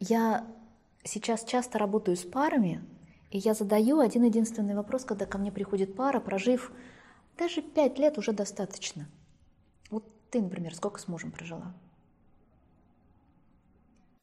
Я 0.00 0.46
сейчас 1.04 1.44
часто 1.44 1.78
работаю 1.78 2.16
с 2.16 2.24
парами, 2.24 2.84
и 3.30 3.38
я 3.38 3.54
задаю 3.54 3.98
один 4.00 4.24
единственный 4.24 4.74
вопрос, 4.74 5.04
когда 5.04 5.26
ко 5.26 5.38
мне 5.38 5.50
приходит 5.50 5.96
пара, 5.96 6.20
прожив 6.20 6.72
даже 7.36 7.62
пять 7.62 7.98
лет 7.98 8.18
уже 8.18 8.32
достаточно. 8.32 9.08
Вот 9.90 10.04
ты, 10.30 10.40
например, 10.40 10.74
сколько 10.74 11.00
с 11.00 11.08
мужем 11.08 11.30
прожила? 11.30 11.74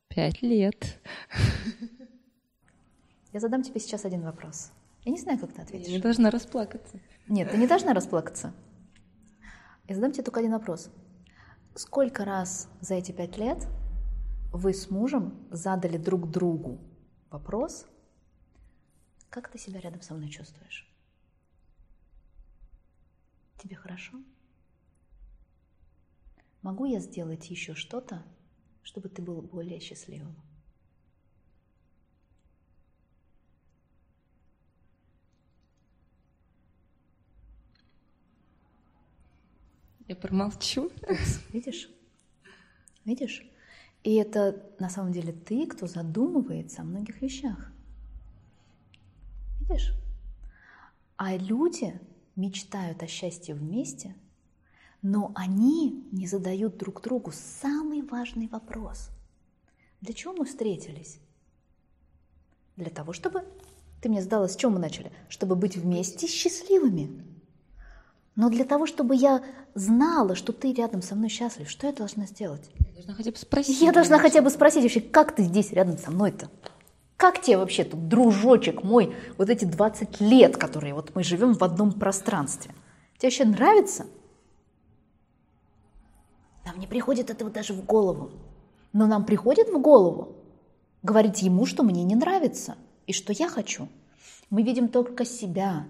Пять 0.07 0.41
лет. 0.41 1.01
Я 3.33 3.39
задам 3.39 3.63
тебе 3.63 3.79
сейчас 3.81 4.05
один 4.05 4.21
вопрос. 4.21 4.71
Я 5.03 5.11
не 5.11 5.19
знаю, 5.19 5.39
как 5.39 5.53
ты 5.53 5.61
ответишь. 5.61 5.87
Я 5.89 5.97
не 5.97 6.01
должна 6.01 6.31
расплакаться. 6.31 6.99
Нет, 7.27 7.51
ты 7.51 7.57
не 7.57 7.67
должна 7.67 7.93
расплакаться. 7.93 8.53
Я 9.87 9.95
задам 9.95 10.13
тебе 10.13 10.23
только 10.23 10.39
один 10.39 10.53
вопрос. 10.53 10.89
Сколько 11.75 12.23
раз 12.23 12.69
за 12.79 12.95
эти 12.95 13.11
пять 13.11 13.37
лет 13.37 13.67
вы 14.55 14.73
с 14.73 14.89
мужем 14.89 15.45
задали 15.51 15.97
друг 15.97 16.31
другу 16.31 16.79
вопрос, 17.29 17.85
как 19.29 19.49
ты 19.49 19.57
себя 19.57 19.81
рядом 19.81 20.01
со 20.01 20.13
мной 20.13 20.29
чувствуешь? 20.29 20.89
Тебе 23.57 23.75
хорошо? 23.75 24.17
Могу 26.61 26.85
я 26.85 26.99
сделать 26.99 27.49
еще 27.49 27.75
что-то, 27.75 28.23
чтобы 28.81 29.09
ты 29.09 29.21
был 29.21 29.41
более 29.41 29.79
счастливым? 29.81 30.35
Я 40.07 40.15
промолчу. 40.15 40.85
Упс, 40.85 41.41
видишь? 41.51 41.89
Видишь? 43.03 43.43
И 44.05 44.13
это 44.13 44.63
на 44.77 44.87
самом 44.87 45.11
деле 45.11 45.33
ты, 45.33 45.65
кто 45.65 45.87
задумывается 45.87 46.81
о 46.81 46.85
многих 46.85 47.23
вещах. 47.23 47.71
Видишь? 49.61 49.95
А 51.17 51.35
люди 51.35 51.99
мечтают 52.35 53.01
о 53.01 53.07
счастье 53.07 53.55
вместе, 53.55 54.15
но 55.01 55.31
они 55.33 56.07
не 56.11 56.27
задают 56.27 56.77
друг 56.77 57.01
другу 57.01 57.31
самый 57.33 58.03
важный 58.03 58.47
вопрос. 58.47 59.09
Для 60.01 60.13
чего 60.13 60.33
мы 60.33 60.45
встретились? 60.45 61.19
Для 62.77 62.91
того, 62.91 63.11
чтобы... 63.11 63.43
Ты 64.01 64.09
мне 64.09 64.21
задала, 64.21 64.47
с 64.47 64.55
чем 64.55 64.73
мы 64.73 64.79
начали? 64.79 65.11
Чтобы 65.29 65.55
быть 65.55 65.77
вместе 65.77 66.27
счастливыми. 66.27 67.25
Но 68.35 68.51
для 68.51 68.65
того, 68.65 68.85
чтобы 68.85 69.15
я 69.15 69.43
знала, 69.73 70.35
что 70.35 70.53
ты 70.53 70.73
рядом 70.73 71.01
со 71.01 71.15
мной 71.15 71.29
счастлив, 71.29 71.67
что 71.67 71.87
я 71.87 71.93
должна 71.93 72.27
сделать? 72.27 72.69
Я 72.95 73.01
должна 73.01 73.13
хотя 73.13 73.31
бы 73.31 73.37
спросить. 73.37 73.81
Я 73.81 73.91
должна 73.91 74.19
хотя 74.19 74.41
бы 74.41 74.49
спросить 74.49 74.83
вообще, 74.83 75.01
как 75.01 75.35
ты 75.35 75.43
здесь 75.43 75.73
рядом 75.73 75.97
со 75.97 76.11
мной-то? 76.11 76.49
Как 77.17 77.41
тебе 77.41 77.57
вообще 77.57 77.83
тут, 77.83 78.07
дружочек 78.07 78.83
мой, 78.83 79.13
вот 79.37 79.49
эти 79.49 79.65
20 79.65 80.21
лет, 80.21 80.55
которые 80.55 80.93
вот 80.93 81.13
мы 81.13 81.21
живем 81.21 81.55
в 81.55 81.63
одном 81.63 81.91
пространстве? 81.91 82.73
Тебе 83.17 83.27
вообще 83.27 83.43
нравится? 83.43 84.05
Нам 86.63 86.79
не 86.79 86.87
приходит 86.87 87.29
этого 87.29 87.51
даже 87.51 87.73
в 87.73 87.83
голову. 87.83 88.31
Но 88.93 89.07
нам 89.07 89.25
приходит 89.25 89.67
в 89.67 89.77
голову 89.81 90.37
говорить 91.03 91.41
ему, 91.41 91.65
что 91.65 91.83
мне 91.83 92.03
не 92.03 92.15
нравится 92.15 92.77
и 93.07 93.13
что 93.13 93.33
я 93.33 93.49
хочу. 93.49 93.89
Мы 94.49 94.63
видим 94.63 94.87
только 94.87 95.25
себя. 95.25 95.85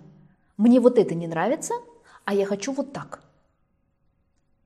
Мне 0.57 0.79
вот 0.79 0.97
это 0.97 1.13
не 1.13 1.27
нравится, 1.27 1.75
а 2.25 2.33
я 2.33 2.47
хочу 2.47 2.73
вот 2.73 2.93
так. 2.93 3.23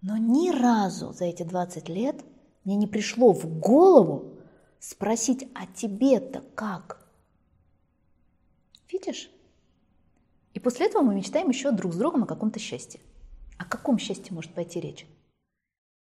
Но 0.02 0.16
ни 0.16 0.50
разу 0.50 1.12
за 1.12 1.26
эти 1.26 1.44
20 1.44 1.90
лет 1.90 2.24
мне 2.64 2.76
не 2.76 2.88
пришло 2.88 3.34
в 3.34 3.46
голову 3.60 4.36
спросить, 4.80 5.48
а 5.56 5.66
тебе-то 5.68 6.42
как? 6.56 7.08
Видишь? 8.92 9.30
И 10.54 10.60
после 10.60 10.88
этого 10.88 11.04
мы 11.04 11.16
мечтаем 11.16 11.50
еще 11.50 11.72
друг 11.72 11.94
с 11.94 11.98
другом 11.98 12.24
о 12.24 12.28
каком-то 12.28 12.59
счастье. 12.59 13.00
О 13.58 13.66
каком 13.66 13.98
счастье 13.98 14.34
может 14.34 14.53
пойти 14.53 14.80
речь? 14.80 15.06